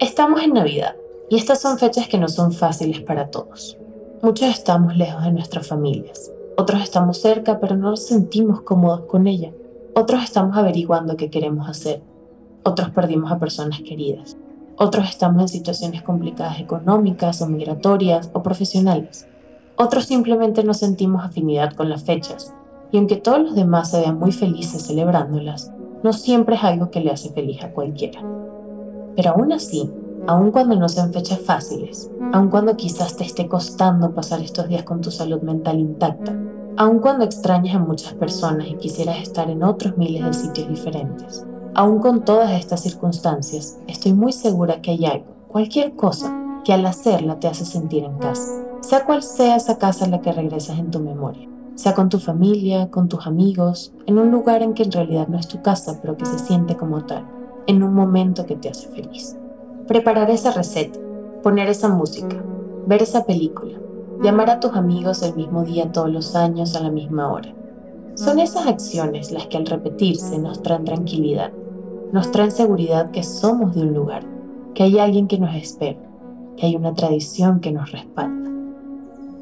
Estamos 0.00 0.42
en 0.42 0.54
Navidad 0.54 0.96
y 1.28 1.36
estas 1.36 1.60
son 1.60 1.78
fechas 1.78 2.08
que 2.08 2.16
no 2.16 2.28
son 2.28 2.52
fáciles 2.52 3.00
para 3.00 3.30
todos. 3.30 3.76
Muchos 4.22 4.50
estamos 4.50 4.96
lejos 4.96 5.24
de 5.24 5.32
nuestras 5.32 5.66
familias, 5.66 6.30
otros 6.56 6.80
estamos 6.80 7.20
cerca 7.20 7.58
pero 7.58 7.74
no 7.76 7.90
nos 7.90 8.06
sentimos 8.06 8.60
cómodos 8.60 9.00
con 9.06 9.26
ella, 9.26 9.50
otros 9.96 10.22
estamos 10.22 10.56
averiguando 10.56 11.16
qué 11.16 11.28
queremos 11.28 11.68
hacer, 11.68 12.04
otros 12.62 12.90
perdimos 12.90 13.32
a 13.32 13.40
personas 13.40 13.80
queridas, 13.80 14.36
otros 14.76 15.08
estamos 15.08 15.42
en 15.42 15.48
situaciones 15.48 16.02
complicadas 16.02 16.60
económicas 16.60 17.42
o 17.42 17.48
migratorias 17.48 18.30
o 18.32 18.44
profesionales, 18.44 19.26
otros 19.74 20.04
simplemente 20.04 20.62
no 20.62 20.72
sentimos 20.72 21.24
afinidad 21.24 21.72
con 21.72 21.88
las 21.88 22.04
fechas, 22.04 22.54
y 22.92 22.98
aunque 22.98 23.16
todos 23.16 23.40
los 23.40 23.56
demás 23.56 23.90
se 23.90 24.02
vean 24.02 24.20
muy 24.20 24.30
felices 24.30 24.86
celebrándolas, 24.86 25.72
no 26.04 26.12
siempre 26.12 26.54
es 26.54 26.62
algo 26.62 26.92
que 26.92 27.00
le 27.00 27.10
hace 27.10 27.30
feliz 27.30 27.64
a 27.64 27.72
cualquiera. 27.72 28.20
Pero 29.16 29.30
aún 29.30 29.52
así, 29.52 29.90
aun 30.26 30.50
cuando 30.50 30.76
no 30.76 30.88
sean 30.88 31.12
fechas 31.12 31.40
fáciles, 31.40 32.10
aun 32.32 32.48
cuando 32.48 32.76
quizás 32.76 33.16
te 33.16 33.24
esté 33.24 33.48
costando 33.48 34.14
pasar 34.14 34.40
estos 34.40 34.68
días 34.68 34.84
con 34.84 35.00
tu 35.00 35.10
salud 35.10 35.42
mental 35.42 35.80
intacta, 35.80 36.36
aun 36.76 37.00
cuando 37.00 37.24
extrañas 37.24 37.76
a 37.76 37.80
muchas 37.80 38.14
personas 38.14 38.68
y 38.68 38.76
quisieras 38.76 39.18
estar 39.18 39.50
en 39.50 39.62
otros 39.62 39.96
miles 39.96 40.24
de 40.24 40.32
sitios 40.32 40.68
diferentes. 40.68 41.44
Aun 41.74 42.00
con 42.00 42.24
todas 42.24 42.52
estas 42.52 42.80
circunstancias, 42.80 43.78
estoy 43.86 44.12
muy 44.12 44.32
segura 44.32 44.80
que 44.80 44.92
hay 44.92 45.06
algo, 45.06 45.26
cualquier 45.48 45.94
cosa, 45.94 46.38
que 46.64 46.72
al 46.72 46.86
hacerla 46.86 47.40
te 47.40 47.48
hace 47.48 47.64
sentir 47.64 48.04
en 48.04 48.18
casa, 48.18 48.64
sea 48.80 49.04
cual 49.04 49.22
sea 49.22 49.56
esa 49.56 49.78
casa 49.78 50.04
a 50.04 50.08
la 50.08 50.20
que 50.20 50.32
regresas 50.32 50.78
en 50.78 50.90
tu 50.90 51.00
memoria, 51.00 51.48
sea 51.74 51.94
con 51.94 52.08
tu 52.08 52.18
familia, 52.18 52.90
con 52.90 53.08
tus 53.08 53.26
amigos, 53.26 53.92
en 54.06 54.18
un 54.18 54.30
lugar 54.30 54.62
en 54.62 54.74
que 54.74 54.84
en 54.84 54.92
realidad 54.92 55.28
no 55.28 55.38
es 55.38 55.48
tu 55.48 55.62
casa, 55.62 55.98
pero 56.00 56.16
que 56.16 56.26
se 56.26 56.38
siente 56.38 56.76
como 56.76 57.04
tal, 57.04 57.26
en 57.66 57.82
un 57.82 57.94
momento 57.94 58.46
que 58.46 58.56
te 58.56 58.68
hace 58.68 58.88
feliz. 58.88 59.36
Preparar 59.92 60.30
esa 60.30 60.52
receta, 60.52 60.98
poner 61.42 61.68
esa 61.68 61.90
música, 61.90 62.42
ver 62.86 63.02
esa 63.02 63.26
película, 63.26 63.78
llamar 64.22 64.48
a 64.48 64.58
tus 64.58 64.72
amigos 64.72 65.22
el 65.22 65.36
mismo 65.36 65.64
día 65.64 65.92
todos 65.92 66.08
los 66.08 66.34
años 66.34 66.74
a 66.74 66.80
la 66.80 66.90
misma 66.90 67.30
hora. 67.30 67.54
Son 68.14 68.38
esas 68.38 68.66
acciones 68.66 69.32
las 69.32 69.48
que 69.48 69.58
al 69.58 69.66
repetirse 69.66 70.38
nos 70.38 70.62
traen 70.62 70.86
tranquilidad, 70.86 71.52
nos 72.10 72.32
traen 72.32 72.52
seguridad 72.52 73.10
que 73.10 73.22
somos 73.22 73.74
de 73.74 73.82
un 73.82 73.92
lugar, 73.92 74.24
que 74.72 74.84
hay 74.84 74.98
alguien 74.98 75.28
que 75.28 75.38
nos 75.38 75.54
espera, 75.54 76.00
que 76.56 76.64
hay 76.64 76.74
una 76.74 76.94
tradición 76.94 77.60
que 77.60 77.70
nos 77.70 77.92
respalda. 77.92 78.50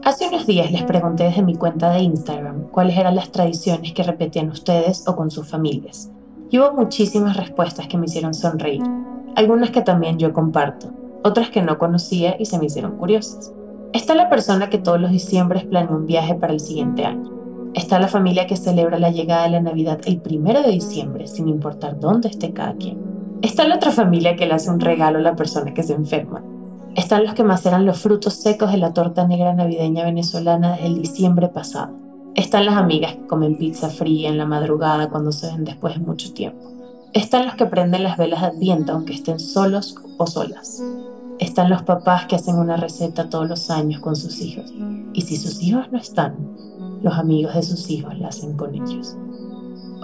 Hace 0.03 0.27
unos 0.27 0.49
días 0.49 0.73
les 0.73 0.83
pregunté 0.83 1.23
desde 1.23 1.43
mi 1.43 1.55
cuenta 1.55 1.93
de 1.93 2.01
Instagram 2.01 2.65
cuáles 2.73 2.99
eran 2.99 3.15
las 3.15 3.31
tradiciones 3.31 3.93
que 3.93 4.03
repetían 4.03 4.51
ustedes 4.51 5.07
o 5.07 5.15
con 5.15 5.31
sus 5.31 5.47
familias. 5.47 6.11
Y 6.51 6.59
hubo 6.59 6.73
muchísimas 6.73 7.37
respuestas 7.37 7.87
que 7.87 7.97
me 7.97 8.07
hicieron 8.07 8.35
sonreír 8.35 8.83
algunas 9.37 9.71
que 9.71 9.83
también 9.83 10.19
yo 10.19 10.33
comparto, 10.33 10.93
otras 11.23 11.51
que 11.51 11.63
no 11.63 11.79
conocía 11.79 12.37
y 12.39 12.47
se 12.47 12.59
me 12.59 12.67
hicieron 12.67 12.97
curiosas. 12.97 13.53
Está 13.93 14.15
la 14.15 14.29
persona 14.29 14.71
que 14.71 14.79
todos 14.79 15.01
los 15.01 15.11
diciembres 15.11 15.65
planea 15.65 15.95
un 15.95 16.07
viaje 16.07 16.35
para 16.35 16.53
el 16.53 16.61
siguiente 16.61 17.05
año. 17.05 17.31
Está 17.75 17.99
la 17.99 18.09
familia 18.09 18.47
que 18.47 18.57
celebra 18.57 18.99
la 18.99 19.11
llegada 19.11 19.45
de 19.45 19.51
la 19.51 19.61
Navidad 19.61 20.01
el 20.07 20.21
primero 20.21 20.63
de 20.63 20.71
diciembre, 20.71 21.27
sin 21.27 21.49
importar 21.49 21.99
dónde 22.01 22.29
esté 22.29 22.53
cada 22.53 22.75
quien. 22.75 22.99
Está 23.43 23.67
la 23.67 23.77
otra 23.77 23.91
familia 23.91 24.37
que 24.37 24.47
le 24.47 24.55
hace 24.55 24.71
un 24.71 24.81
regalo 24.81 25.19
a 25.19 25.23
la 25.23 25.37
persona 25.37 25.73
que 25.73 25.83
se 25.83 25.95
enferma. 25.95 26.43
Están 26.97 27.25
los 27.25 27.35
que 27.35 27.45
maceran 27.45 27.87
los 27.87 28.01
frutos 28.01 28.35
secos 28.35 28.73
de 28.73 28.79
la 28.79 28.93
torta 28.93 29.27
negra 29.27 29.55
navideña 29.55 30.05
venezolana 30.05 30.73
desde 30.73 30.87
el 30.87 31.01
diciembre 31.01 31.49
pasado. 31.49 31.93
Están 32.35 32.67
las 32.67 32.77
amigas 32.77 33.15
que 33.15 33.27
comen 33.27 33.57
pizza 33.57 33.89
fría 33.89 34.29
en 34.29 34.39
la 34.39 34.47
madrugada 34.47 35.09
cuando 35.09 35.31
se 35.31 35.47
ven 35.47 35.65
después 35.65 35.95
de 35.95 36.01
mucho 36.01 36.33
tiempo. 36.33 36.80
Están 37.13 37.47
los 37.47 37.57
que 37.57 37.67
prenden 37.67 38.05
las 38.05 38.17
velas 38.17 38.41
de 38.41 38.47
Adviento 38.47 38.93
aunque 38.93 39.15
estén 39.15 39.41
solos 39.41 39.97
o 40.17 40.29
solas. 40.29 40.81
Están 41.41 41.69
los 41.69 41.83
papás 41.83 42.27
que 42.27 42.37
hacen 42.37 42.57
una 42.57 42.77
receta 42.77 43.29
todos 43.29 43.49
los 43.49 43.69
años 43.69 44.01
con 44.01 44.15
sus 44.15 44.41
hijos. 44.41 44.73
Y 45.13 45.23
si 45.23 45.37
sus 45.37 45.61
hijos 45.61 45.91
no 45.91 45.99
están, 45.99 46.37
los 47.03 47.15
amigos 47.15 47.55
de 47.55 47.65
sus 47.65 47.91
hijos 47.91 48.17
la 48.17 48.29
hacen 48.29 48.57
con 48.57 48.77
ellos. 48.77 49.17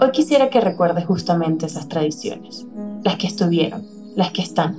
Hoy 0.01 0.11
quisiera 0.11 0.49
que 0.49 0.59
recuerdes 0.59 1.05
justamente 1.05 1.67
esas 1.67 1.87
tradiciones, 1.87 2.67
las 3.03 3.15
que 3.15 3.27
estuvieron, 3.27 3.85
las 4.15 4.31
que 4.31 4.41
están 4.41 4.75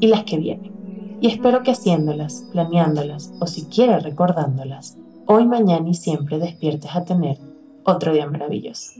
y 0.00 0.08
las 0.08 0.24
que 0.24 0.38
vienen. 0.38 0.72
Y 1.20 1.28
espero 1.28 1.62
que 1.62 1.70
haciéndolas, 1.70 2.46
planeándolas 2.50 3.32
o 3.40 3.46
siquiera 3.46 4.00
recordándolas, 4.00 4.96
hoy, 5.26 5.46
mañana 5.46 5.88
y 5.88 5.94
siempre 5.94 6.40
despiertes 6.40 6.96
a 6.96 7.04
tener 7.04 7.38
otro 7.84 8.12
día 8.12 8.28
maravilloso. 8.28 8.92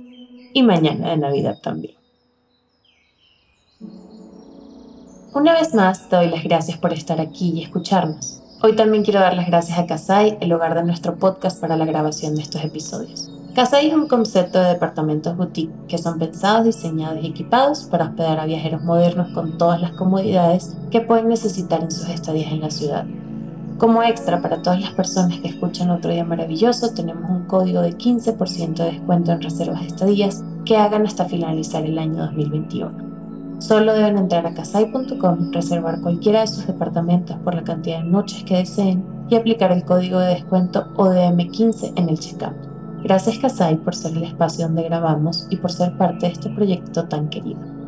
Y 0.54 0.62
mañana 0.62 1.10
de 1.10 1.16
Navidad 1.16 1.58
también. 1.60 1.99
Una 5.32 5.52
vez 5.52 5.74
más, 5.74 6.08
te 6.08 6.16
doy 6.16 6.28
las 6.28 6.42
gracias 6.42 6.76
por 6.76 6.92
estar 6.92 7.20
aquí 7.20 7.50
y 7.50 7.62
escucharnos. 7.62 8.42
Hoy 8.64 8.74
también 8.74 9.04
quiero 9.04 9.20
dar 9.20 9.36
las 9.36 9.46
gracias 9.46 9.78
a 9.78 9.86
Kasai, 9.86 10.36
el 10.40 10.52
hogar 10.52 10.74
de 10.74 10.82
nuestro 10.82 11.14
podcast 11.20 11.60
para 11.60 11.76
la 11.76 11.84
grabación 11.84 12.34
de 12.34 12.42
estos 12.42 12.64
episodios. 12.64 13.30
Kasai 13.54 13.86
es 13.86 13.94
un 13.94 14.08
concepto 14.08 14.58
de 14.58 14.70
departamentos 14.70 15.36
boutique 15.36 15.72
que 15.86 15.98
son 15.98 16.18
pensados, 16.18 16.64
diseñados 16.64 17.22
y 17.22 17.28
equipados 17.28 17.84
para 17.84 18.06
hospedar 18.06 18.40
a 18.40 18.46
viajeros 18.46 18.82
modernos 18.82 19.28
con 19.28 19.56
todas 19.56 19.80
las 19.80 19.92
comodidades 19.92 20.76
que 20.90 21.00
pueden 21.00 21.28
necesitar 21.28 21.80
en 21.80 21.92
sus 21.92 22.08
estadías 22.08 22.50
en 22.50 22.62
la 22.62 22.70
ciudad. 22.70 23.04
Como 23.78 24.02
extra 24.02 24.42
para 24.42 24.62
todas 24.62 24.80
las 24.80 24.90
personas 24.90 25.38
que 25.38 25.48
escuchan 25.48 25.90
Otro 25.90 26.10
Día 26.10 26.24
Maravilloso, 26.24 26.92
tenemos 26.92 27.30
un 27.30 27.44
código 27.44 27.82
de 27.82 27.96
15% 27.96 28.74
de 28.74 28.92
descuento 28.92 29.30
en 29.30 29.42
reservas 29.42 29.82
de 29.82 29.86
estadías 29.86 30.42
que 30.64 30.76
hagan 30.76 31.06
hasta 31.06 31.26
finalizar 31.26 31.84
el 31.84 32.00
año 32.00 32.24
2021. 32.24 33.09
Solo 33.60 33.92
deben 33.92 34.16
entrar 34.16 34.46
a 34.46 34.54
casai.com, 34.54 35.52
reservar 35.52 36.00
cualquiera 36.00 36.40
de 36.40 36.46
sus 36.46 36.66
departamentos 36.66 37.36
por 37.44 37.54
la 37.54 37.62
cantidad 37.62 37.98
de 37.98 38.08
noches 38.08 38.42
que 38.44 38.56
deseen 38.56 39.04
y 39.28 39.36
aplicar 39.36 39.70
el 39.70 39.84
código 39.84 40.18
de 40.18 40.34
descuento 40.34 40.88
ODM15 40.96 41.92
en 41.96 42.08
el 42.08 42.18
checkout. 42.18 42.56
Gracias 43.04 43.38
Casai 43.38 43.76
por 43.76 43.94
ser 43.94 44.16
el 44.16 44.24
espacio 44.24 44.66
donde 44.66 44.84
grabamos 44.84 45.46
y 45.50 45.56
por 45.56 45.70
ser 45.70 45.96
parte 45.98 46.26
de 46.26 46.32
este 46.32 46.48
proyecto 46.48 47.04
tan 47.04 47.28
querido. 47.28 47.79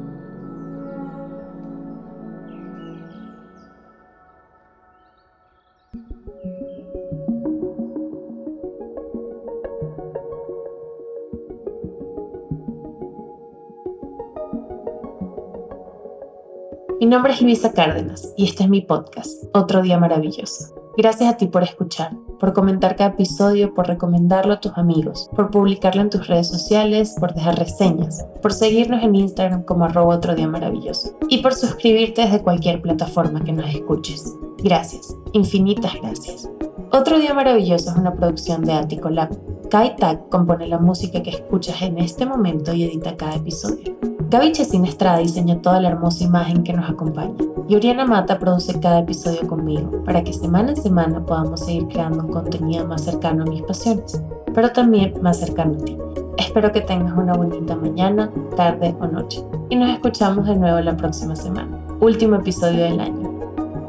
Mi 17.03 17.09
nombre 17.09 17.33
es 17.33 17.43
Luisa 17.43 17.73
Cárdenas 17.73 18.33
y 18.37 18.45
este 18.45 18.63
es 18.63 18.69
mi 18.69 18.81
podcast, 18.81 19.47
Otro 19.55 19.83
Día 19.83 19.99
Maravilloso. 19.99 20.73
Gracias 20.97 21.29
a 21.29 21.37
ti 21.37 21.49
por 21.49 21.65
escuchar, 21.65 22.17
por 22.39 22.53
comentar 22.53 22.95
cada 22.95 23.11
episodio, 23.11 23.75
por 23.75 23.89
recomendarlo 23.89 24.53
a 24.53 24.61
tus 24.61 24.79
amigos, 24.79 25.29
por 25.35 25.51
publicarlo 25.51 26.01
en 26.01 26.11
tus 26.11 26.29
redes 26.29 26.47
sociales, 26.47 27.17
por 27.19 27.35
dejar 27.35 27.59
reseñas, 27.59 28.25
por 28.41 28.53
seguirnos 28.53 29.03
en 29.03 29.17
Instagram 29.17 29.65
como 29.65 29.85
arroba 29.85 30.15
otro 30.15 30.37
día 30.37 30.47
maravilloso 30.47 31.19
y 31.29 31.39
por 31.39 31.55
suscribirte 31.55 32.23
desde 32.23 32.41
cualquier 32.41 32.81
plataforma 32.81 33.43
que 33.43 33.53
nos 33.53 33.69
escuches. 33.75 34.37
Gracias, 34.63 35.13
infinitas 35.33 35.95
gracias. 36.01 36.49
Otro 36.93 37.19
Día 37.19 37.35
Maravilloso 37.35 37.91
es 37.91 37.97
una 37.97 38.15
producción 38.15 38.63
de 38.63 38.75
Attico 38.75 39.11
Lab. 39.11 39.37
Kai 39.71 39.97
Tak 39.97 40.29
compone 40.29 40.69
la 40.69 40.79
música 40.79 41.21
que 41.21 41.31
escuchas 41.31 41.83
en 41.83 41.99
este 41.99 42.27
momento 42.27 42.73
y 42.73 42.85
edita 42.85 43.17
cada 43.17 43.35
episodio. 43.35 44.12
Gaby 44.33 44.53
Chesina 44.53 44.89
Estrada 44.89 45.19
diseñó 45.19 45.59
toda 45.59 45.79
la 45.79 45.91
hermosa 45.91 46.25
imagen 46.25 46.65
que 46.65 46.73
nos 46.73 46.89
acompaña. 46.89 47.35
Y 47.69 47.77
Oriana 47.77 48.07
Mata 48.07 48.39
produce 48.39 48.81
cada 48.81 49.01
episodio 49.01 49.47
conmigo, 49.47 50.03
para 50.07 50.25
que 50.25 50.33
semana 50.33 50.71
en 50.71 50.79
semana 50.79 51.21
podamos 51.21 51.61
seguir 51.61 51.87
creando 51.89 52.21
un 52.21 52.33
contenido 52.33 52.87
más 52.87 53.03
cercano 53.03 53.43
a 53.43 53.47
mis 53.47 53.61
pasiones, 53.61 54.23
pero 54.55 54.73
también 54.73 55.13
más 55.21 55.39
cercano 55.39 55.77
a 55.79 55.85
ti. 55.85 55.99
Espero 56.39 56.73
que 56.73 56.81
tengas 56.81 57.13
una 57.15 57.35
bonita 57.35 57.77
mañana, 57.77 58.31
tarde 58.57 58.97
o 59.01 59.07
noche. 59.07 59.45
Y 59.69 59.77
nos 59.77 59.91
escuchamos 59.91 60.47
de 60.47 60.57
nuevo 60.57 60.81
la 60.81 60.97
próxima 60.97 61.37
semana. 61.37 61.79
Último 62.01 62.37
episodio 62.37 62.85
del 62.85 63.01
año. 63.01 63.39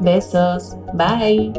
Besos. 0.00 0.76
Bye. 0.92 1.54